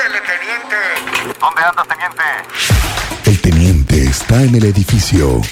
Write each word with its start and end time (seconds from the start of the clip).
Pásele, 0.00 0.20
teniente. 0.20 1.38
¿Dónde 1.38 1.60
andas, 1.62 1.86
teniente? 1.88 2.22
El 3.26 3.40
teniente 3.40 4.02
está 4.04 4.42
en 4.42 4.54
el 4.54 4.64
edificio. 4.64 5.42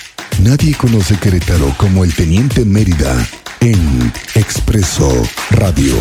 Nadie 0.42 0.74
conoce 0.74 1.18
Querétaro 1.18 1.74
como 1.76 2.02
el 2.02 2.14
teniente 2.14 2.65
Mérida 2.65 3.15
en 3.61 4.11
Expreso 4.34 5.11
Radio. 5.50 5.97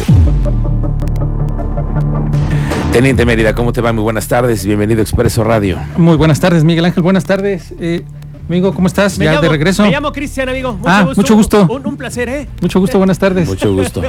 Teniente 2.93 3.25
Mérida, 3.25 3.53
¿cómo 3.53 3.73
te 3.73 3.81
va? 3.81 3.91
Muy 3.91 4.03
buenas 4.03 4.29
tardes. 4.29 4.65
Bienvenido 4.65 5.01
a 5.01 5.03
Expreso 5.03 5.43
Radio. 5.43 5.77
Muy 5.97 6.15
buenas 6.15 6.39
tardes, 6.39 6.63
Miguel 6.63 6.85
Ángel. 6.85 7.03
Buenas 7.03 7.25
tardes. 7.25 7.73
Eh, 7.81 8.05
amigo, 8.47 8.73
¿cómo 8.73 8.87
estás? 8.87 9.17
Me 9.19 9.25
ya 9.25 9.31
llamo- 9.33 9.41
de 9.41 9.49
regreso. 9.49 9.83
Me 9.83 9.91
llamo 9.91 10.13
Cristian, 10.13 10.47
amigo. 10.47 10.71
Mucho 10.73 10.89
Ah, 10.89 11.01
gusto. 11.03 11.21
mucho 11.21 11.35
gusto. 11.35 11.67
Un, 11.69 11.85
un 11.85 11.97
placer, 11.97 12.29
¿eh? 12.29 12.47
Mucho 12.61 12.79
gusto, 12.79 12.97
buenas 12.97 13.19
tardes. 13.19 13.45
Mucho 13.45 13.73
gusto. 13.73 14.01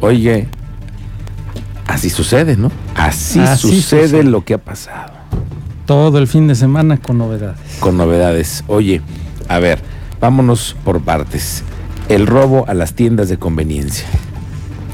Oye, 0.00 0.48
así 1.86 2.10
sucede, 2.10 2.56
¿no? 2.56 2.70
Así, 2.94 3.38
Así 3.40 3.68
sucede, 3.68 4.04
sucede. 4.08 4.24
lo 4.24 4.44
que 4.44 4.54
ha 4.54 4.58
pasado. 4.58 5.12
Todo 5.86 6.18
el 6.18 6.26
fin 6.26 6.48
de 6.48 6.54
semana 6.54 6.96
con 6.96 7.18
novedades. 7.18 7.58
Con 7.80 7.96
novedades. 7.96 8.64
Oye, 8.68 9.02
a 9.48 9.58
ver, 9.58 9.80
vámonos 10.20 10.76
por 10.84 11.00
partes. 11.02 11.62
El 12.08 12.26
robo 12.26 12.64
a 12.68 12.74
las 12.74 12.94
tiendas 12.94 13.28
de 13.28 13.36
conveniencia. 13.38 14.06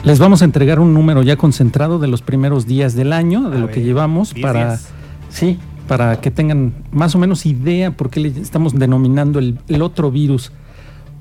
Les 0.03 0.19
vamos 0.19 0.43
a 0.43 0.45
entregar 0.47 0.81
un 0.81 0.95
número 0.95 1.23
ya 1.23 1.37
concentrado 1.37 1.99
de 1.99 2.09
los 2.09 2.23
primeros 2.23 2.67
días 2.67 2.95
del 2.95 3.13
año, 3.13 3.51
de 3.51 3.57
A 3.57 3.61
lo 3.61 3.67
ver, 3.67 3.75
que 3.75 3.83
llevamos, 3.83 4.33
10 4.35 4.47
para 4.47 4.61
días. 4.67 4.89
sí, 5.29 5.59
para 5.87 6.21
que 6.21 6.31
tengan 6.31 6.73
más 6.93 7.15
o 7.15 7.19
menos 7.19 7.45
idea 7.47 7.91
por 7.91 8.11
qué 8.11 8.21
le 8.21 8.29
estamos 8.41 8.79
denominando 8.79 9.39
el, 9.39 9.59
el 9.69 9.83
otro 9.83 10.11
virus. 10.11 10.53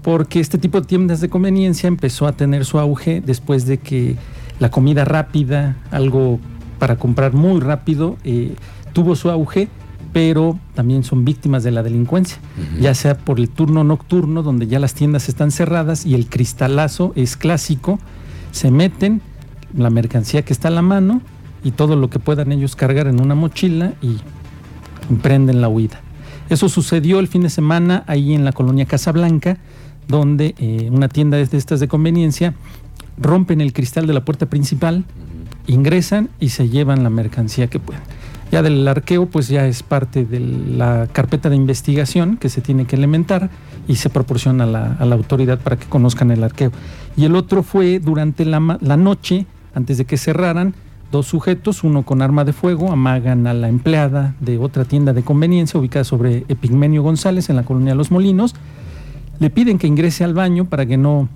Porque 0.02 0.39
este 0.39 0.58
tipo 0.58 0.80
de 0.80 0.88
tiendas 0.88 1.20
de 1.22 1.30
conveniencia 1.30 1.88
empezó 1.88 2.25
a 2.25 2.31
tener 2.31 2.63
su 2.66 2.80
auge 2.80 3.22
después 3.22 3.66
de 3.66 3.80
que 3.80 4.16
la 4.59 4.70
comida 4.70 5.05
rápida, 5.05 5.77
algo 5.91 6.40
para 6.77 6.98
comprar 6.98 7.34
muy 7.34 7.59
rápido, 7.59 8.17
eh, 8.23 8.55
tuvo 8.94 9.16
su 9.16 9.30
auge, 9.30 9.70
pero 10.13 10.59
también 10.73 11.03
son 11.03 11.23
víctimas 11.23 11.64
de 11.64 11.72
la 11.72 11.83
delincuencia, 11.83 12.39
ya 12.80 12.95
sea 12.95 13.16
por 13.17 13.39
el 13.39 13.50
turno 13.50 13.83
nocturno, 13.83 14.42
donde 14.42 14.67
ya 14.67 14.80
las 14.80 14.94
tiendas 14.94 15.30
están 15.30 15.52
cerradas 15.52 16.06
y 16.06 16.16
el 16.16 16.28
cristalazo 16.28 17.14
es 17.16 17.38
clásico, 17.38 18.00
se 18.52 18.72
meten 18.72 19.22
la 19.78 19.92
mercancía 19.92 20.44
que 20.44 20.53
está 20.53 20.70
a 20.70 20.72
la 20.72 20.81
mano 20.81 21.22
y 21.64 21.72
todo 21.72 21.95
lo 21.95 22.09
que 22.09 22.17
puedan 22.17 22.52
ellos 22.52 22.76
cargar 22.76 23.08
en 23.08 23.22
una 23.22 23.36
mochila 23.36 23.94
y 24.02 24.17
emprenden 25.09 25.61
la 25.61 25.70
huida. 25.70 26.02
Eso 26.50 26.70
sucedió 26.70 27.20
el 27.20 27.28
fin 27.28 27.44
de 27.44 27.50
semana 27.50 28.03
ahí 28.08 28.33
en 28.33 28.45
la 28.45 28.52
colonia 28.52 28.86
Casablanca, 28.86 29.58
donde 30.08 30.55
eh, 30.58 30.89
una 30.92 31.08
tienda 31.08 31.38
de 31.38 31.44
estas 31.44 31.80
de 31.80 31.88
conveniencia 31.88 32.55
rompen 33.20 33.62
el 33.62 33.73
cristal 33.73 34.08
de 34.08 34.14
la 34.14 34.25
puerta 34.25 34.45
principal, 34.48 35.06
ingresan 35.67 36.30
y 36.39 36.50
se 36.50 36.70
llevan 36.70 37.03
la 37.03 37.09
mercancía 37.09 37.67
que 37.67 37.80
pueden. 37.80 38.02
Ya 38.52 38.64
del 38.64 38.88
arqueo, 38.88 39.28
pues 39.28 39.48
ya 39.48 39.67
es 39.67 39.84
parte 39.84 40.26
de 40.26 40.39
la 40.39 41.08
carpeta 41.11 41.50
de 41.50 41.56
investigación 41.56 42.38
que 42.38 42.50
se 42.50 42.61
tiene 42.61 42.86
que 42.86 42.95
elementar 42.95 43.52
y 43.88 43.98
se 43.98 44.09
proporciona 44.09 44.64
a 44.64 44.67
la, 44.67 44.94
a 44.94 45.06
la 45.06 45.16
autoridad 45.16 45.59
para 45.59 45.78
que 45.78 45.86
conozcan 45.86 46.31
el 46.31 46.44
arqueo. 46.44 46.72
Y 47.16 47.26
el 47.26 47.36
otro 47.36 47.61
fue 47.61 48.00
durante 48.00 48.45
la, 48.45 48.80
la 48.81 48.98
noche, 48.98 49.45
antes 49.76 50.00
de 50.00 50.06
que 50.06 50.17
cerraran, 50.17 50.73
dos 51.11 51.28
sujetos, 51.28 51.83
uno 51.83 52.04
con 52.04 52.23
arma 52.23 52.44
de 52.44 52.54
fuego, 52.54 52.92
amagan 52.92 53.45
a 53.45 53.54
la 53.54 53.70
empleada 53.70 54.36
de 54.39 54.58
otra 54.58 54.86
tienda 54.86 55.14
de 55.14 55.23
conveniencia 55.23 55.80
ubicada 55.80 56.04
sobre 56.04 56.45
Epigmenio 56.48 57.04
González 57.04 57.50
en 57.50 57.56
la 57.56 57.64
colonia 57.64 57.94
Los 57.94 58.09
Molinos. 58.09 58.56
Le 59.39 59.50
piden 59.52 59.78
que 59.78 59.88
ingrese 59.88 60.23
al 60.23 60.33
baño 60.33 60.66
para 60.66 60.86
que 60.86 60.98
no, 60.98 61.30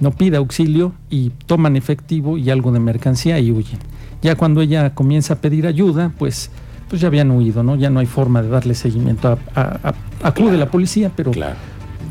no 0.00 0.10
pida 0.12 0.38
auxilio 0.38 0.92
y 1.10 1.30
toman 1.46 1.76
efectivo 1.76 2.38
y 2.38 2.50
algo 2.50 2.72
de 2.72 2.80
mercancía 2.80 3.38
y 3.38 3.50
huyen. 3.52 3.78
Ya 4.22 4.34
cuando 4.34 4.60
ella 4.60 4.94
comienza 4.94 5.34
a 5.34 5.36
pedir 5.36 5.66
ayuda, 5.66 6.12
pues, 6.18 6.50
pues 6.88 7.00
ya 7.00 7.08
habían 7.08 7.30
huido, 7.30 7.62
¿no? 7.62 7.76
Ya 7.76 7.90
no 7.90 8.00
hay 8.00 8.06
forma 8.06 8.42
de 8.42 8.48
darle 8.48 8.74
seguimiento. 8.74 9.28
A, 9.54 9.60
a- 9.60 9.88
a- 9.90 9.94
acude 10.28 10.56
la 10.58 10.70
policía, 10.70 11.10
pero 11.14 11.30
Claro. 11.30 11.56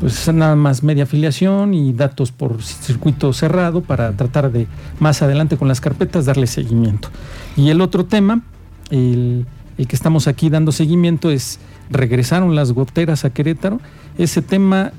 pues 0.00 0.32
nada 0.32 0.56
más 0.56 0.82
media 0.82 1.02
afiliación 1.04 1.74
y 1.74 1.92
datos 1.92 2.32
por 2.32 2.62
circuito 2.62 3.32
cerrado 3.32 3.82
para 3.82 4.12
tratar 4.12 4.50
de 4.50 4.66
más 4.98 5.20
adelante 5.22 5.56
con 5.56 5.68
las 5.68 5.80
carpetas 5.80 6.24
darle 6.26 6.46
seguimiento. 6.46 7.08
Y 7.56 7.68
el 7.70 7.80
otro 7.80 8.06
tema, 8.06 8.42
el, 8.90 9.46
el 9.78 9.86
que 9.86 9.94
estamos 9.96 10.26
aquí 10.28 10.48
dando 10.50 10.72
seguimiento 10.72 11.30
es 11.30 11.58
regresaron 11.90 12.54
las 12.54 12.72
goteras 12.72 13.24
a 13.24 13.30
Querétaro. 13.30 13.80
Ese 14.16 14.42
tema 14.42 14.92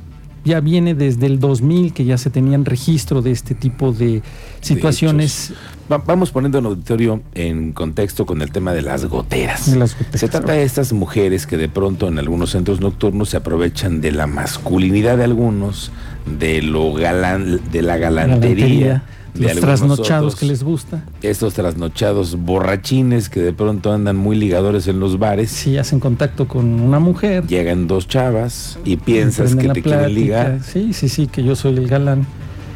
ya 0.43 0.59
viene 0.59 0.95
desde 0.95 1.27
el 1.27 1.39
2000 1.39 1.93
que 1.93 2.03
ya 2.05 2.17
se 2.17 2.29
tenían 2.29 2.65
registro 2.65 3.21
de 3.21 3.31
este 3.31 3.53
tipo 3.55 3.91
de 3.93 4.21
situaciones 4.61 5.53
Va- 5.91 5.97
vamos 5.97 6.31
poniendo 6.31 6.57
el 6.59 6.65
auditorio 6.65 7.21
en 7.35 7.73
contexto 7.73 8.25
con 8.25 8.41
el 8.41 8.51
tema 8.51 8.73
de 8.73 8.81
las 8.81 9.05
goteras. 9.05 9.69
de 9.69 9.77
las 9.77 9.93
goteras. 9.97 10.19
Se 10.19 10.29
trata 10.29 10.53
de 10.53 10.63
estas 10.63 10.93
mujeres 10.93 11.45
que 11.45 11.57
de 11.57 11.67
pronto 11.69 12.07
en 12.07 12.17
algunos 12.17 12.51
centros 12.51 12.79
nocturnos 12.79 13.29
se 13.29 13.37
aprovechan 13.37 13.99
de 14.01 14.11
la 14.11 14.25
masculinidad 14.27 15.17
de 15.17 15.25
algunos, 15.25 15.91
de 16.39 16.61
lo 16.61 16.93
galán, 16.93 17.59
de 17.71 17.81
la 17.81 17.97
galantería, 17.97 19.03
los 19.33 19.59
trasnochados 19.59 20.25
otros, 20.33 20.39
que 20.39 20.45
les 20.45 20.63
gusta. 20.63 21.03
estos 21.21 21.53
trasnochados 21.53 22.35
borrachines 22.37 23.29
que 23.29 23.39
de 23.39 23.53
pronto 23.53 23.91
andan 23.93 24.15
muy 24.17 24.35
ligadores 24.35 24.87
en 24.87 24.99
los 24.99 25.17
bares. 25.19 25.49
Si 25.51 25.77
hacen 25.77 25.99
contacto 25.99 26.47
con 26.47 26.65
una 26.81 26.99
mujer, 26.99 27.45
Llegan 27.47 27.87
dos 27.87 28.07
chavas 28.07 28.77
y 28.83 28.97
piensas 28.97 29.55
que 29.55 29.69
te 29.69 29.81
quieren 29.81 30.13
ligar 30.13 30.59
Sí, 30.63 30.93
sí, 30.93 31.09
sí, 31.09 31.27
que 31.27 31.43
yo 31.43 31.55
soy 31.55 31.77
el 31.77 31.87
galán. 31.87 32.25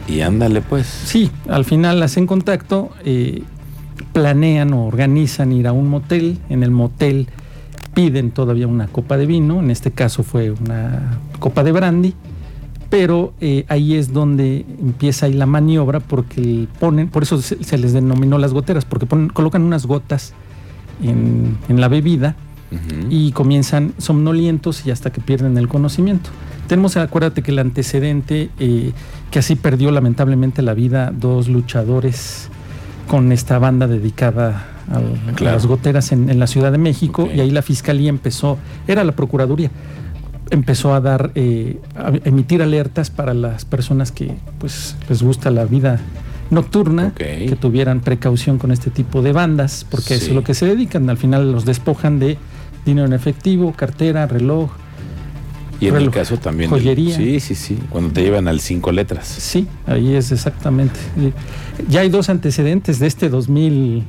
y 0.08 0.22
ándale 0.22 0.62
pues. 0.62 0.86
Sí, 0.88 1.32
al 1.50 1.66
final 1.66 2.02
hacen 2.04 2.26
contacto, 2.28 2.90
eh, 3.04 3.44
planean 4.14 4.74
o 4.74 4.86
organizan 4.86 5.52
ir 5.52 5.68
a 5.68 5.72
un 5.74 5.88
motel. 5.90 6.38
En 6.50 6.64
el 6.64 6.72
motel 6.72 7.28
piden 7.94 8.32
todavía 8.32 8.68
una 8.68 8.88
copa 8.88 9.18
de 9.18 9.26
vino, 9.26 9.60
en 9.60 9.72
este 9.72 9.92
caso 9.92 10.24
fue 10.24 10.52
una 10.52 11.20
copa 11.40 11.64
de 11.64 11.72
brandy, 11.72 12.14
pero 12.98 13.34
eh, 13.42 13.66
ahí 13.68 13.96
es 13.96 14.14
donde 14.14 14.66
empieza 14.80 15.26
ahí 15.26 15.34
la 15.34 15.46
maniobra 15.46 16.00
porque 16.00 16.68
ponen, 16.80 17.10
por 17.10 17.24
eso 17.24 17.42
se, 17.42 17.62
se 17.62 17.78
les 17.78 17.92
denominó 17.92 18.38
las 18.38 18.54
goteras, 18.54 18.86
porque 18.86 19.06
ponen- 19.06 19.34
colocan 19.34 19.64
unas 19.64 19.86
gotas 19.86 20.32
en, 21.04 21.58
en 21.68 21.82
la 21.82 21.90
bebida 21.90 22.38
y 23.10 23.32
comienzan 23.34 23.94
somnolientos 23.98 24.86
y 24.86 24.92
hasta 24.92 25.12
que 25.12 25.20
pierden 25.20 25.58
el 25.58 25.68
conocimiento. 25.68 26.30
Tenemos, 26.68 26.96
acuérdate 26.96 27.42
que 27.42 27.52
el 27.52 27.60
antecedente, 27.60 28.50
eh, 28.60 28.92
que 29.30 29.40
así 29.40 29.56
perdió 29.56 29.92
lamentablemente 29.92 30.62
la 30.62 30.74
vida 30.74 31.12
dos 31.14 31.50
luchadores 31.50 32.48
con 33.10 33.34
esta 33.34 33.60
banda 33.60 33.88
dedicada 33.88 34.68
al- 34.90 35.36
a, 35.36 35.44
las 35.54 35.66
goteras 35.66 36.14
en, 36.14 36.30
en 36.30 36.40
la 36.40 36.48
Ciudad 36.48 36.72
de 36.72 36.78
México 36.78 37.28
y 37.34 37.42
ahí 37.42 37.52
la 37.52 37.62
fiscalía 37.62 38.10
empezó, 38.10 38.58
era 38.88 39.04
la 39.04 39.12
Procuraduría, 39.12 39.70
empezó 40.52 40.94
a 40.94 41.02
dar, 41.02 41.32
eh, 41.36 41.80
a 41.96 42.12
emitir 42.24 42.62
alertas 42.62 43.10
para 43.10 43.34
las 43.34 43.66
personas 43.66 44.12
que 44.12 44.32
pues 44.60 44.96
les 45.10 45.24
gusta 45.24 45.50
la 45.52 45.66
vida 45.66 46.00
nocturna, 46.52 47.14
que 47.16 47.58
tuvieran 47.60 48.02
precaución 48.02 48.58
con 48.60 48.72
este 48.72 48.92
tipo 48.92 49.22
de 49.22 49.32
bandas, 49.34 49.86
porque 49.90 50.16
eso 50.16 50.26
Sí. 50.26 50.30
es 50.32 50.36
lo 50.36 50.44
que 50.44 50.54
se 50.54 50.66
dedican, 50.68 51.10
al 51.10 51.18
final 51.18 51.52
los 51.52 51.66
despojan 51.66 52.20
de 52.20 52.38
dinero 52.86 53.08
en 53.08 53.14
efectivo, 53.14 53.74
cartera, 53.74 54.28
reloj, 54.28 54.70
Y 55.82 55.88
en 55.88 55.96
el 55.96 56.10
caso 56.12 56.38
también. 56.38 56.70
del- 56.70 56.80
joyería. 56.80 57.16
sí, 57.18 57.40
sí, 57.40 57.56
sí. 57.56 57.78
Cuando 57.90 58.12
te 58.14 58.22
llevan 58.22 58.48
al 58.48 58.60
cinco 58.62 58.92
letras. 58.92 59.28
Sí, 59.28 59.68
ahí 59.88 60.14
es 60.14 60.32
exactamente. 60.32 61.00
Eh, 61.18 61.34
Ya 61.90 62.02
hay 62.02 62.10
dos 62.10 62.30
antecedentes 62.30 63.00
de 63.00 63.08
este 63.08 63.28
2000, 63.28 64.04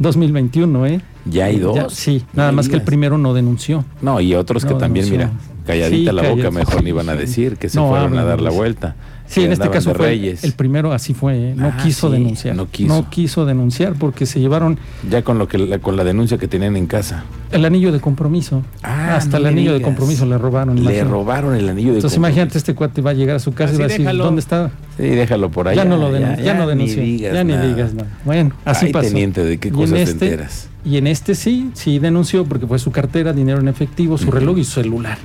2021, 0.00 0.86
¿eh? 0.86 1.00
Ya 1.24 1.44
hay 1.44 1.58
dos. 1.58 1.76
Ya- 1.76 1.88
sí, 1.90 2.24
nada 2.32 2.50
más 2.50 2.68
que 2.68 2.74
el 2.74 2.82
primero 2.82 3.18
no 3.18 3.34
denunció. 3.34 3.84
No, 4.00 4.20
y 4.20 4.34
otros 4.34 4.64
que 4.64 4.74
también, 4.74 5.08
mira, 5.10 5.30
calladita 5.66 6.10
Sí, 6.10 6.16
la 6.16 6.28
boca, 6.30 6.50
mejor 6.50 6.78
sí, 6.78 6.84
ni 6.84 6.90
iban 6.90 7.08
a 7.08 7.14
decir 7.14 7.56
que 7.56 7.68
se 7.68 7.78
No, 7.78 7.88
fueron 7.88 8.16
a 8.18 8.24
dar 8.24 8.40
la 8.40 8.50
vuelta. 8.50 8.94
Sí, 9.26 9.40
que 9.40 9.46
en 9.46 9.52
este 9.52 9.70
caso 9.70 9.94
fue 9.94 10.08
Reyes. 10.08 10.44
el 10.44 10.52
primero, 10.52 10.92
así 10.92 11.14
fue, 11.14 11.52
¿eh? 11.52 11.54
no 11.56 11.68
Ah, 11.68 11.78
quiso 11.82 12.08
sí, 12.08 12.12
denunciar. 12.18 12.54
no 12.54 12.66
quiso. 13.08 13.46
denunciar 13.46 13.94
porque 13.94 14.26
se 14.26 14.40
llevaron 14.40 14.78
Ya 15.08 15.22
con 15.22 15.38
lo 15.38 15.48
que 15.48 15.56
la, 15.56 15.78
con 15.78 15.96
la 15.96 16.04
denuncia 16.04 16.36
que 16.36 16.48
tenían 16.48 16.76
en 16.76 16.86
casa. 16.86 17.24
el 17.50 17.64
anillo 17.64 17.92
de 17.92 18.00
compromiso. 18.00 18.62
Ah, 18.82 19.16
Hasta 19.16 19.38
no 19.38 19.46
el 19.48 19.54
anillo 19.54 19.72
de 19.72 19.80
compromiso 19.80 20.26
le 20.26 20.36
robaron. 20.36 20.74
Le 20.74 20.82
imagínate. 20.82 21.10
robaron 21.10 21.54
el 21.54 21.66
anillo 21.68 21.92
de 21.92 21.96
Entonces 21.96 22.16
compromiso. 22.18 22.40
imagínate, 22.40 22.58
este 22.58 22.74
cuate 22.74 23.00
va 23.00 23.10
a 23.10 23.14
llegar 23.14 23.36
a 23.36 23.38
su 23.38 23.54
casa 23.54 23.72
y 23.72 23.78
va 23.78 23.84
a 23.84 23.88
decir, 23.88 24.00
déjalo. 24.00 24.24
¿dónde 24.24 24.40
está? 24.40 24.70
Sí, 24.98 25.04
déjalo 25.04 25.50
por 25.50 25.68
ahí. 25.68 25.76
ya, 25.76 25.84
no 25.86 25.96
lo 25.96 26.12
denunció. 26.12 26.44
Ya, 26.44 26.52
no 26.54 26.62
ni 26.64 26.68
denunció. 26.68 27.02
digas 27.02 27.34
ya 27.34 27.44
ni 27.44 27.56
digas 27.56 27.94
nada. 27.94 28.10
Bueno, 28.26 28.52
así 28.66 28.86
Ay, 28.86 28.92
pasó. 28.92 29.08
teniente, 29.08 29.42
¿de 29.44 29.56
qué 29.58 29.70
cosas 29.70 29.94
te 29.94 30.02
este- 30.02 30.24
enteras? 30.26 30.68
Y 30.84 30.96
en 30.98 31.06
este 31.06 31.36
sí, 31.36 31.70
sí 31.74 32.00
denunció 32.00 32.44
porque 32.44 32.66
fue 32.66 32.78
su 32.78 32.90
cartera, 32.90 33.32
dinero 33.32 33.60
en 33.60 33.68
efectivo, 33.68 34.18
su 34.18 34.30
reloj 34.32 34.58
y 34.58 34.64
su 34.64 34.72
celular. 34.82 35.16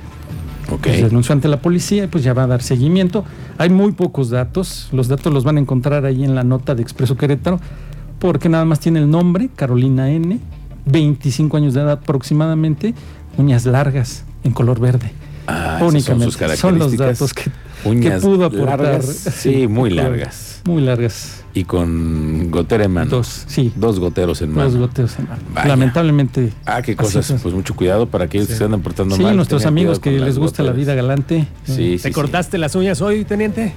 Ok. 0.78 0.84
Pues 0.84 1.02
denunció 1.02 1.32
ante 1.32 1.48
la 1.48 1.60
policía 1.60 2.04
y 2.04 2.06
pues 2.06 2.24
ya 2.24 2.32
va 2.34 2.44
a 2.44 2.46
dar 2.46 2.62
seguimiento. 2.62 3.24
Hay 3.58 3.70
muy 3.70 3.92
pocos 3.92 4.30
datos, 4.30 4.88
los 4.92 5.08
datos 5.08 5.32
los 5.32 5.44
van 5.44 5.56
a 5.56 5.60
encontrar 5.60 6.04
ahí 6.04 6.24
en 6.24 6.34
la 6.34 6.44
nota 6.44 6.74
de 6.74 6.82
Expreso 6.82 7.16
Querétaro, 7.16 7.60
porque 8.18 8.48
nada 8.48 8.64
más 8.64 8.80
tiene 8.80 9.00
el 9.00 9.10
nombre, 9.10 9.48
Carolina 9.54 10.10
N, 10.10 10.38
25 10.86 11.56
años 11.56 11.74
de 11.74 11.80
edad 11.80 11.92
aproximadamente, 11.92 12.94
uñas 13.36 13.66
largas 13.66 14.24
en 14.44 14.52
color 14.52 14.80
verde. 14.80 15.12
Ah, 15.46 15.76
son 15.78 15.88
Únicamente. 15.88 16.30
Son 16.32 16.38
características. 16.38 16.78
los 16.78 16.96
datos 16.96 17.34
que, 17.34 17.50
Uñas 17.88 18.20
que 18.20 18.20
pudo 18.28 18.44
aportar. 18.46 18.80
largas. 18.80 19.06
Sí, 19.06 19.66
muy 19.66 19.90
largas. 19.90 20.60
Muy 20.64 20.82
largas. 20.82 21.37
Y 21.54 21.64
con 21.64 22.50
gotera 22.50 22.84
en 22.84 22.92
mano. 22.92 23.10
Dos, 23.10 23.44
sí. 23.48 23.72
Dos 23.76 23.98
goteros 23.98 24.40
en 24.42 24.50
mano. 24.52 24.64
Dos 24.70 24.76
goteros 24.78 25.18
en 25.18 25.28
mano. 25.28 25.42
Vaya. 25.54 25.68
Lamentablemente. 25.68 26.52
Ah, 26.66 26.82
qué 26.82 26.94
cosas. 26.96 27.30
es. 27.30 27.42
Pues 27.42 27.54
mucho 27.54 27.74
cuidado 27.74 28.06
para 28.06 28.24
aquellos 28.26 28.46
que 28.46 28.52
Sí. 28.52 28.58
se 28.58 28.64
andan 28.64 28.80
portando 28.80 29.16
Sí, 29.16 29.22
mal. 29.22 29.34
nuestros 29.36 29.62
tengan 29.62 29.74
amigos 29.74 29.98
que 29.98 30.12
les 30.12 30.38
gusta 30.38 30.62
la 30.62 30.72
vida 30.72 30.94
galante. 30.94 31.46
Sí, 31.64 31.98
¿Te 32.02 32.08
sí, 32.08 32.12
cortaste 32.12 32.58
las 32.58 32.74
uñas 32.74 33.00
hoy, 33.00 33.24
teniente? 33.24 33.72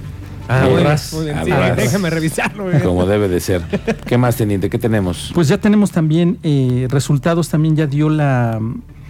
Ah, 0.48 0.64
Sí. 0.96 1.14
muy 1.16 1.24
bien, 1.26 1.36
bien. 1.44 1.56
Sí, 1.56 1.72
déjame 1.76 2.10
revisarlo. 2.10 2.64
sí. 2.64 2.70
güey. 2.72 2.82
Como 2.82 3.06
debe 3.06 3.28
de 3.28 3.40
ser. 3.40 3.62
¿Qué 4.06 4.18
más, 4.18 4.36
teniente? 4.36 4.68
¿Qué 4.70 4.78
tenemos? 4.78 5.30
Pues 5.34 5.48
ya 5.48 5.58
tenemos 5.58 5.90
también 5.92 6.38
eh, 6.42 6.86
resultados, 6.90 7.48
también 7.48 7.76
ya 7.76 7.86
dio 7.86 8.08
la, 8.10 8.60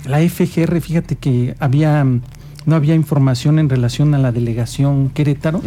la 0.06 0.18
FGR, 0.20 0.80
fíjate 0.80 1.16
que 1.16 1.54
había 1.58 2.06
no 2.66 2.76
había 2.76 2.94
información 2.94 3.58
en 3.58 3.68
relación 3.68 4.14
a 4.14 4.18
la 4.18 4.32
delegación 4.32 5.10
Querétaro, 5.10 5.60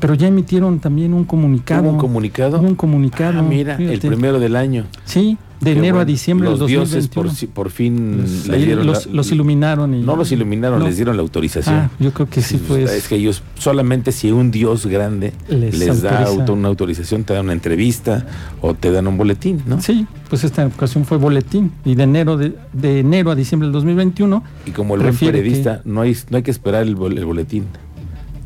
pero 0.00 0.14
ya 0.14 0.28
emitieron 0.28 0.80
también 0.80 1.14
un 1.14 1.24
comunicado. 1.24 1.82
¿Hubo 1.82 1.90
un 1.90 1.98
comunicado? 1.98 2.58
Hubo 2.58 2.68
un 2.68 2.74
comunicado. 2.74 3.40
Ah, 3.40 3.42
mira, 3.42 3.76
el 3.76 3.98
primero 4.00 4.38
del 4.38 4.56
año. 4.56 4.86
Sí, 5.04 5.36
de 5.62 5.72
enero 5.72 6.00
a 6.00 6.04
diciembre 6.04 6.48
Los 6.50 6.58
del 6.58 6.68
dioses 6.68 7.08
2021. 7.10 7.52
por, 7.54 7.70
fin 7.70 8.18
Los, 8.22 8.48
le 8.48 8.56
ahí 8.56 8.64
dieron 8.64 8.86
los, 8.86 9.06
la- 9.06 9.12
los 9.12 9.32
iluminaron. 9.32 9.94
Y, 9.94 10.02
No 10.02 10.16
los 10.16 10.30
iluminaron, 10.32 10.80
No. 10.80 10.86
les 10.86 10.96
dieron 10.96 11.16
la 11.16 11.22
autorización. 11.22 11.74
Ah, 11.74 11.90
yo 11.98 12.12
creo 12.12 12.28
que 12.28 12.42
sí, 12.42 12.58
fue. 12.58 12.82
Es 12.84 13.08
que 13.08 13.14
ellos 13.16 13.42
solamente 13.58 14.12
si 14.12 14.30
un 14.32 14.50
dios 14.50 14.86
grande 14.86 15.32
les, 15.48 15.78
Les 15.78 16.02
da 16.02 16.24
auto- 16.24 16.52
una 16.54 16.68
autorización, 16.68 17.24
te 17.24 17.34
dan 17.34 17.44
una 17.44 17.52
entrevista 17.52 18.26
o 18.60 18.74
te 18.74 18.90
dan 18.90 19.06
un 19.06 19.16
boletín, 19.16 19.62
¿no? 19.66 19.80
Sí, 19.80 20.06
pues 20.28 20.44
esta 20.44 20.66
ocasión 20.66 21.04
fue 21.04 21.16
boletín. 21.18 21.72
Y 21.84 21.94
de 21.94 22.02
enero, 22.02 22.36
de, 22.36 22.54
de 22.72 23.00
enero 23.00 23.30
a 23.30 23.34
diciembre 23.34 23.66
del 23.68 23.72
2021 23.72 24.42
Y 24.66 24.70
como 24.72 24.94
el 24.94 25.00
buen 25.00 25.12
Refiere 25.12 25.38
periodista, 25.38 25.80
no 25.84 26.00
hay 26.02 26.16
no 26.30 26.36
hay 26.38 26.42
que 26.42 26.50
esperar 26.50 26.82
el, 26.82 26.96
bol- 26.96 27.16
el 27.16 27.24
boletín. 27.24 27.64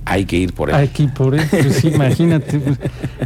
Hay 0.08 0.24
que 0.24 0.36
ir 0.36 0.52
por 0.52 0.70
él. 0.70 0.76
Aquí 0.76 1.08
por 1.08 1.34
él, 1.34 1.44
pues 1.50 1.84
imagínate, 1.84 2.60
pues, 2.60 2.78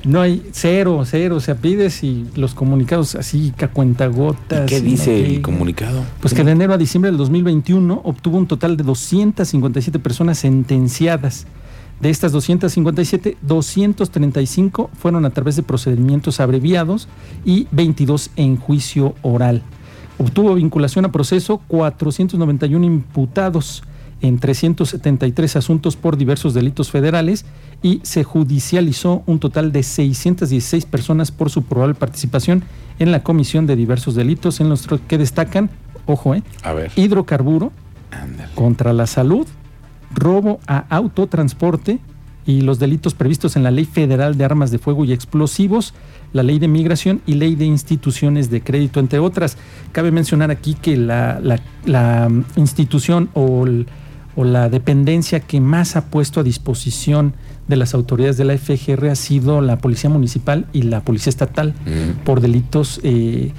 no 0.04 0.22
hay 0.22 0.42
cero, 0.52 1.02
cero, 1.04 1.36
o 1.36 1.40
sea, 1.40 1.54
pides 1.54 2.02
y 2.02 2.26
los 2.34 2.54
comunicados 2.54 3.14
así, 3.14 3.52
que 3.54 3.66
a 3.66 3.68
cuentagotas. 3.68 4.68
¿Qué 4.68 4.78
y 4.78 4.80
dice 4.80 5.10
no 5.10 5.16
el 5.26 5.34
qué. 5.34 5.42
comunicado? 5.42 6.02
Pues 6.20 6.32
que 6.32 6.42
de 6.42 6.52
enero 6.52 6.72
a 6.72 6.78
diciembre 6.78 7.10
del 7.10 7.18
2021 7.18 8.00
obtuvo 8.02 8.38
un 8.38 8.46
total 8.46 8.78
de 8.78 8.84
257 8.84 9.98
personas 9.98 10.38
sentenciadas. 10.38 11.46
De 12.00 12.08
estas 12.08 12.32
257, 12.32 13.36
235 13.42 14.90
fueron 14.98 15.26
a 15.26 15.30
través 15.30 15.56
de 15.56 15.62
procedimientos 15.62 16.40
abreviados 16.40 17.08
y 17.44 17.68
22 17.72 18.30
en 18.36 18.56
juicio 18.56 19.14
oral. 19.20 19.62
Obtuvo 20.16 20.54
vinculación 20.54 21.04
a 21.04 21.12
proceso 21.12 21.60
491 21.68 22.86
imputados 22.86 23.82
en 24.22 24.38
373 24.38 25.56
asuntos 25.56 25.96
por 25.96 26.16
diversos 26.16 26.54
delitos 26.54 26.90
federales 26.90 27.44
y 27.82 28.00
se 28.02 28.24
judicializó 28.24 29.22
un 29.26 29.38
total 29.38 29.72
de 29.72 29.82
616 29.82 30.84
personas 30.86 31.30
por 31.30 31.50
su 31.50 31.62
probable 31.62 31.94
participación 31.94 32.62
en 32.98 33.12
la 33.12 33.22
comisión 33.22 33.66
de 33.66 33.76
diversos 33.76 34.14
delitos 34.14 34.60
en 34.60 34.68
los 34.68 34.86
que 35.08 35.16
destacan, 35.18 35.70
ojo, 36.06 36.34
eh, 36.34 36.42
A 36.62 36.72
ver. 36.74 36.90
hidrocarburo, 36.96 37.72
contra 38.54 38.92
la 38.92 39.06
salud, 39.06 39.46
robo 40.14 40.60
a 40.66 40.84
autotransporte 40.90 41.98
y 42.46 42.62
los 42.62 42.78
delitos 42.78 43.14
previstos 43.14 43.54
en 43.56 43.62
la 43.62 43.70
Ley 43.70 43.84
Federal 43.84 44.36
de 44.36 44.44
Armas 44.44 44.70
de 44.70 44.78
Fuego 44.78 45.04
y 45.04 45.12
Explosivos, 45.12 45.94
la 46.32 46.42
Ley 46.42 46.58
de 46.58 46.68
Migración 46.68 47.20
y 47.26 47.34
Ley 47.34 47.54
de 47.54 47.64
Instituciones 47.66 48.50
de 48.50 48.62
Crédito, 48.62 48.98
entre 48.98 49.18
otras. 49.18 49.56
Cabe 49.92 50.10
mencionar 50.10 50.50
aquí 50.50 50.74
que 50.74 50.96
la, 50.96 51.38
la- 51.42 51.60
la, 51.84 52.28
mm, 52.28 52.44
institución 52.56 53.28
o, 53.34 53.66
el- 53.66 53.86
o 54.36 54.44
la 54.44 54.68
dependencia 54.68 55.40
que 55.40 55.60
más 55.60 55.96
ha 55.96 56.06
puesto 56.06 56.40
a 56.40 56.42
disposición 56.42 57.34
de 57.68 57.76
las 57.76 57.94
autoridades 57.94 58.36
de 58.36 58.44
la 58.44 58.56
FGR 58.58 59.08
ha 59.10 59.14
sido 59.14 59.60
la 59.60 59.78
Policía 59.78 60.10
Municipal 60.10 60.66
y 60.72 60.82
la 60.82 61.00
Policía 61.02 61.30
Estatal 61.30 61.74
por 62.24 62.40
delitos 62.40 63.00
eh, 63.04 63.52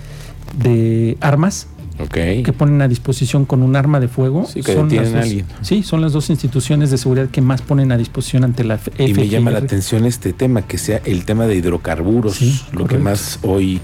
de 0.58 1.18
armas 1.22 1.68
que 2.12 2.52
ponen 2.58 2.82
a 2.82 2.88
disposición 2.88 3.46
con 3.46 3.62
un 3.62 3.76
arma 3.76 4.00
de 4.00 4.08
fuego. 4.08 4.46
Sí, 4.48 4.64
que 4.64 4.74
detienen 4.74 5.04
las 5.04 5.14
a 5.14 5.18
dos- 5.18 5.24
alguien. 5.26 5.46
Sí, 5.62 5.84
son 5.84 6.02
las 6.02 6.14
dos 6.14 6.30
instituciones 6.32 6.90
de 6.90 6.98
seguridad 6.98 7.28
que 7.30 7.42
más 7.42 7.62
ponen 7.62 7.92
a 7.92 7.98
disposición 7.98 8.44
ante 8.44 8.64
la 8.64 8.76
F- 8.76 8.92
Y 8.98 9.14
me 9.14 9.28
llama 9.30 9.52
la 9.52 9.60
FGR. 9.60 9.66
atención 9.66 10.06
este 10.06 10.34
tema, 10.34 10.64
que 10.64 10.78
sea 10.80 11.00
el 11.06 11.26
tema 11.26 11.46
de 11.46 11.56
hidrocarburos, 11.58 12.36
Sí, 12.38 12.60
lo 12.72 12.88
que 12.88 12.98
más 12.98 13.38
hoy 13.44 13.82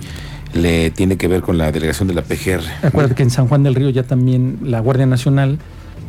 le 0.55 0.89
tiene 0.89 1.17
que 1.17 1.27
ver 1.27 1.41
con 1.41 1.59
la 1.59 1.71
delegación 1.71 2.07
de 2.07 2.15
la 2.15 2.23
PGR. 2.23 2.63
Acuérdate 2.81 3.13
que 3.15 3.23
en 3.23 3.29
San 3.29 3.47
Juan 3.47 3.61
del 3.63 3.75
Río 3.75 3.89
ya 3.91 4.01
también 4.03 4.57
la 4.63 4.79
Guardia 4.79 5.05
Nacional 5.05 5.59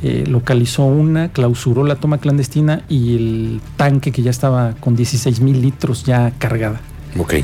eh, 0.03 0.25
localizó 0.29 0.85
una, 0.85 1.29
clausuró 1.33 1.85
la 1.85 1.97
toma 1.97 2.19
clandestina 2.19 2.83
y 2.89 3.17
el 3.17 3.61
tanque 3.77 4.13
que 4.13 4.23
ya 4.23 4.31
estaba 4.31 4.75
con 4.81 4.95
16 4.97 5.41
mil 5.41 5.61
litros 5.61 6.05
ya 6.05 6.33
cargada. 6.39 6.81
Ok, 7.19 7.35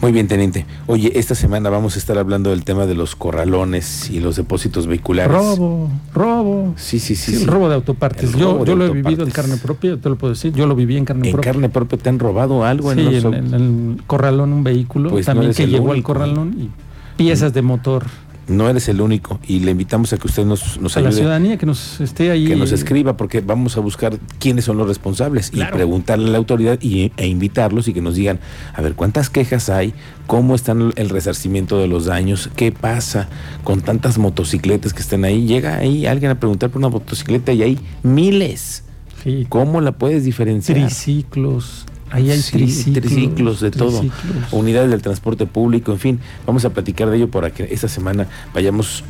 muy 0.00 0.12
bien, 0.12 0.28
teniente. 0.28 0.64
Oye, 0.86 1.18
esta 1.18 1.34
semana 1.34 1.68
vamos 1.70 1.96
a 1.96 1.98
estar 1.98 2.16
hablando 2.18 2.50
del 2.50 2.62
tema 2.64 2.86
de 2.86 2.94
los 2.94 3.16
corralones 3.16 4.08
y 4.10 4.20
los 4.20 4.36
depósitos 4.36 4.86
vehiculares. 4.86 5.30
Robo, 5.32 5.90
robo. 6.14 6.72
Sí, 6.76 7.00
sí, 7.00 7.16
sí. 7.16 7.34
Sí, 7.36 7.44
robo 7.44 7.68
de 7.68 7.74
autopartes. 7.74 8.32
Yo 8.36 8.58
de 8.60 8.64
yo 8.66 8.76
lo 8.76 8.86
he 8.86 8.90
vivido 8.90 9.24
en 9.24 9.30
carne 9.32 9.56
propia, 9.56 9.96
te 9.96 10.08
lo 10.08 10.16
puedo 10.16 10.34
decir. 10.34 10.52
Yo 10.54 10.66
lo 10.68 10.76
viví 10.76 10.96
en 10.96 11.04
carne 11.04 11.26
¿En 11.28 11.32
propia. 11.32 11.52
carne 11.52 11.68
propia 11.68 11.98
te 11.98 12.08
han 12.08 12.18
robado 12.20 12.64
algo? 12.64 12.94
Sí, 12.94 13.00
en 13.00 13.22
los- 13.22 13.34
en, 13.34 13.46
en 13.46 13.54
el 13.54 14.02
corralón 14.06 14.52
un 14.52 14.62
vehículo 14.64 15.10
Pues 15.10 15.26
no 15.26 15.32
también 15.32 15.46
eres 15.50 15.56
que 15.56 15.66
llegó 15.66 15.92
al 15.92 16.02
corralón 16.02 16.54
y 16.58 16.70
piezas 17.16 17.52
de 17.52 17.60
motor. 17.62 18.04
No 18.48 18.68
eres 18.70 18.88
el 18.88 19.00
único 19.02 19.38
y 19.46 19.60
le 19.60 19.70
invitamos 19.72 20.12
a 20.12 20.16
que 20.16 20.26
usted 20.26 20.44
nos, 20.44 20.80
nos 20.80 20.96
a 20.96 21.00
la 21.00 21.08
ayude. 21.08 21.20
ciudadanía 21.20 21.58
que 21.58 21.66
nos 21.66 22.00
esté 22.00 22.30
ahí. 22.30 22.46
que 22.46 22.56
nos 22.56 22.72
escriba 22.72 23.16
porque 23.16 23.40
vamos 23.42 23.76
a 23.76 23.80
buscar 23.80 24.18
quiénes 24.38 24.64
son 24.64 24.78
los 24.78 24.88
responsables 24.88 25.50
Claro. 25.50 25.74
y 25.74 25.76
preguntarle 25.76 26.28
a 26.28 26.32
la 26.32 26.38
autoridad 26.38 26.78
y, 26.80 27.12
e 27.16 27.26
invitarlos 27.26 27.88
y 27.88 27.92
que 27.92 28.00
nos 28.00 28.14
digan, 28.14 28.40
a 28.74 28.80
ver, 28.82 28.94
cuántas 28.94 29.28
quejas 29.30 29.68
hay, 29.68 29.92
cómo 30.26 30.54
están 30.54 30.92
el 30.96 31.08
resarcimiento 31.10 31.78
de 31.78 31.88
los 31.88 32.06
daños, 32.06 32.48
qué 32.56 32.72
pasa 32.72 33.28
con 33.64 33.82
tantas 33.82 34.16
motocicletas 34.18 34.94
que 34.94 35.00
están 35.02 35.24
ahí. 35.24 35.46
Llega 35.46 35.76
ahí 35.76 36.06
alguien 36.06 36.30
a 36.30 36.40
preguntar 36.40 36.70
por 36.70 36.78
una 36.78 36.88
motocicleta 36.88 37.52
y 37.52 37.62
hay 37.62 37.78
miles. 38.02 38.84
Sí, 39.22 39.46
¿Cómo 39.48 39.80
la 39.80 39.92
puedes 39.92 40.24
diferenciar? 40.24 40.78
triciclos. 40.78 41.84
Ahí 42.10 42.30
hay 42.30 42.40
Sí, 42.40 42.52
triciclos. 42.52 43.02
triciclos, 43.02 43.60
de 43.60 43.70
todo. 43.70 44.00
triciclos. 44.00 44.52
Unidades 44.52 44.90
del 44.90 45.02
transporte 45.02 45.46
público, 45.46 45.92
en 45.92 45.98
fin, 45.98 46.20
vamos 46.46 46.64
a 46.64 46.70
platicar 46.70 47.10
de 47.10 47.16
ello 47.18 47.30
para 47.30 47.50
que 47.50 47.68
esta 47.70 47.88
semana 47.88 48.26
vayamos 48.54 49.04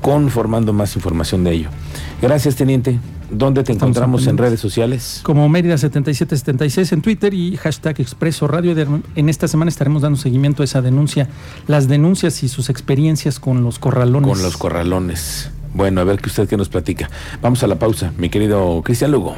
conformando 0.00 0.72
más 0.72 0.96
información 0.96 1.44
de 1.44 1.52
ello. 1.52 1.68
Gracias, 2.20 2.56
teniente. 2.56 2.98
¿Dónde 3.30 3.64
te 3.64 3.72
Estamos 3.72 3.88
encontramos 3.96 4.26
en 4.26 4.36
redes 4.36 4.60
sociales? 4.60 5.20
Como 5.22 5.48
Mérida 5.48 5.78
7776 5.78 6.92
en 6.92 7.00
Twitter 7.02 7.32
y 7.32 7.56
hashtag 7.56 8.00
Expreso 8.00 8.46
Radio. 8.46 8.74
En 9.16 9.28
esta 9.28 9.48
semana 9.48 9.70
estaremos 9.70 10.02
dando 10.02 10.18
seguimiento 10.18 10.62
a 10.62 10.64
esa 10.66 10.82
denuncia, 10.82 11.28
las 11.66 11.88
denuncias 11.88 12.42
y 12.42 12.48
sus 12.48 12.68
experiencias 12.68 13.40
con 13.40 13.64
los 13.64 13.78
corralones. 13.78 14.28
Con 14.30 14.42
los 14.42 14.56
corralones. 14.58 15.50
Bueno, 15.72 16.02
a 16.02 16.04
ver 16.04 16.20
que 16.20 16.28
usted 16.28 16.46
que 16.48 16.56
nos 16.56 16.68
platica. 16.68 17.10
Vamos 17.42 17.62
a 17.64 17.66
la 17.66 17.76
pausa, 17.78 18.12
mi 18.18 18.28
querido 18.28 18.82
Cristian 18.84 19.10
Lugo. 19.10 19.32